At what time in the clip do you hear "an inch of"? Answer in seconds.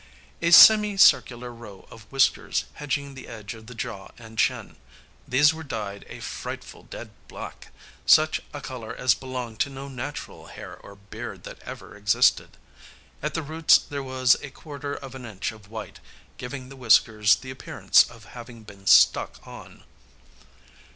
15.13-15.69